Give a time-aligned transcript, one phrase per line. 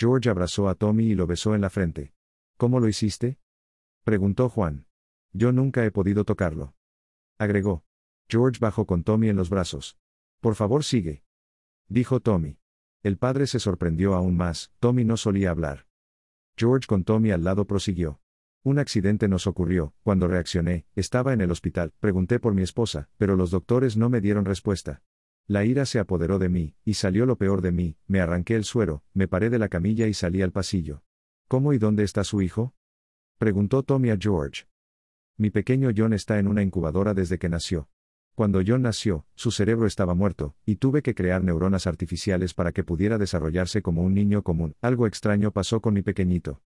[0.00, 2.14] George abrazó a Tommy y lo besó en la frente.
[2.56, 3.38] ¿Cómo lo hiciste?
[4.02, 4.86] preguntó Juan.
[5.34, 6.74] Yo nunca he podido tocarlo.
[7.36, 7.84] Agregó.
[8.26, 9.98] George bajó con Tommy en los brazos.
[10.40, 11.22] Por favor sigue.
[11.88, 12.58] Dijo Tommy.
[13.02, 15.86] El padre se sorprendió aún más, Tommy no solía hablar.
[16.56, 18.22] George con Tommy al lado prosiguió.
[18.62, 23.36] Un accidente nos ocurrió, cuando reaccioné, estaba en el hospital, pregunté por mi esposa, pero
[23.36, 25.02] los doctores no me dieron respuesta.
[25.50, 28.62] La ira se apoderó de mí, y salió lo peor de mí, me arranqué el
[28.62, 31.02] suero, me paré de la camilla y salí al pasillo.
[31.48, 32.72] ¿Cómo y dónde está su hijo?
[33.36, 34.68] Preguntó Tommy a George.
[35.36, 37.88] Mi pequeño John está en una incubadora desde que nació.
[38.36, 42.84] Cuando John nació, su cerebro estaba muerto, y tuve que crear neuronas artificiales para que
[42.84, 44.76] pudiera desarrollarse como un niño común.
[44.80, 46.62] Algo extraño pasó con mi pequeñito.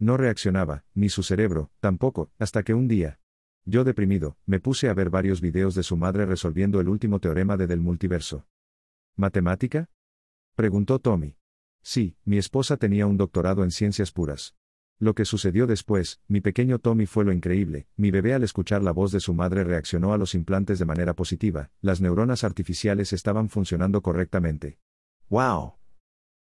[0.00, 3.20] No reaccionaba, ni su cerebro, tampoco, hasta que un día.
[3.70, 7.58] Yo deprimido, me puse a ver varios videos de su madre resolviendo el último teorema
[7.58, 8.46] de del multiverso.
[9.14, 9.90] ¿Matemática?
[10.54, 11.36] Preguntó Tommy.
[11.82, 14.54] Sí, mi esposa tenía un doctorado en ciencias puras.
[14.98, 18.92] Lo que sucedió después, mi pequeño Tommy fue lo increíble, mi bebé al escuchar la
[18.92, 23.50] voz de su madre reaccionó a los implantes de manera positiva, las neuronas artificiales estaban
[23.50, 24.78] funcionando correctamente.
[25.28, 25.74] ¡Wow!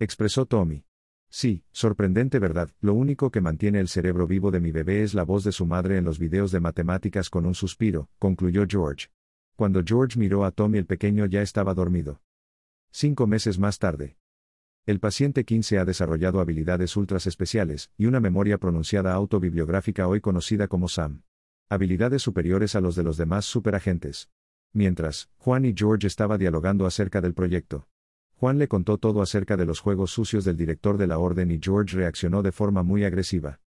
[0.00, 0.85] expresó Tommy.
[1.38, 5.22] Sí, sorprendente verdad, lo único que mantiene el cerebro vivo de mi bebé es la
[5.22, 9.08] voz de su madre en los videos de matemáticas con un suspiro, concluyó George.
[9.54, 12.22] Cuando George miró a Tommy el pequeño ya estaba dormido.
[12.90, 14.16] Cinco meses más tarde.
[14.86, 20.68] El paciente 15 ha desarrollado habilidades ultras especiales, y una memoria pronunciada autobibliográfica hoy conocida
[20.68, 21.20] como SAM.
[21.68, 24.30] Habilidades superiores a los de los demás superagentes.
[24.72, 27.88] Mientras, Juan y George estaba dialogando acerca del proyecto.
[28.38, 31.58] Juan le contó todo acerca de los juegos sucios del director de la orden y
[31.58, 33.60] George reaccionó de forma muy agresiva.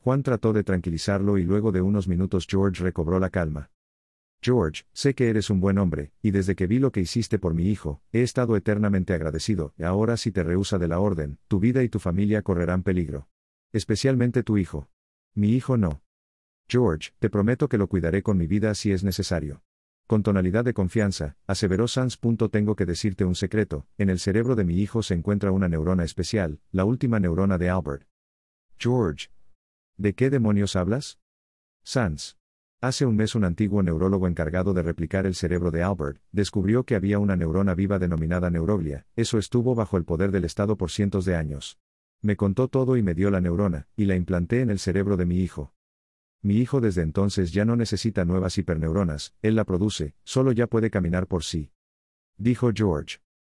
[0.00, 3.70] Juan trató de tranquilizarlo y luego de unos minutos George recobró la calma.
[4.42, 7.54] George, sé que eres un buen hombre, y desde que vi lo que hiciste por
[7.54, 11.84] mi hijo, he estado eternamente agradecido, ahora si te rehúsa de la orden, tu vida
[11.84, 13.28] y tu familia correrán peligro.
[13.72, 14.88] Especialmente tu hijo.
[15.32, 16.02] Mi hijo no.
[16.68, 19.62] George, te prometo que lo cuidaré con mi vida si es necesario.
[20.06, 22.18] Con tonalidad de confianza, aseveró Sans.
[22.50, 26.04] Tengo que decirte un secreto, en el cerebro de mi hijo se encuentra una neurona
[26.04, 28.06] especial, la última neurona de Albert.
[28.78, 29.28] George.
[29.96, 31.18] ¿De qué demonios hablas?
[31.84, 32.36] Sans.
[32.80, 36.96] Hace un mes un antiguo neurólogo encargado de replicar el cerebro de Albert, descubrió que
[36.96, 41.24] había una neurona viva denominada neuroglia, eso estuvo bajo el poder del Estado por cientos
[41.24, 41.78] de años.
[42.22, 45.26] Me contó todo y me dio la neurona, y la implanté en el cerebro de
[45.26, 45.72] mi hijo.
[46.44, 50.90] Mi hijo desde entonces ya no necesita nuevas hiperneuronas, él la produce, solo ya puede
[50.90, 51.70] caminar por sí.
[52.36, 53.18] Dijo George.